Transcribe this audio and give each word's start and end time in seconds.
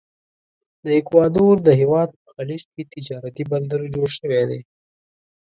د 0.85 0.87
اکوادور 0.99 1.55
د 1.67 1.69
هیواد 1.81 2.09
په 2.21 2.27
خلیج 2.35 2.63
کې 2.73 2.89
تجارتي 2.93 3.43
بندر 3.51 3.81
جوړ 3.95 4.07
شوی 4.17 4.43
دی. 4.49 4.61